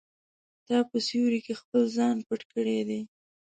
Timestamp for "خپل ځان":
1.61-2.17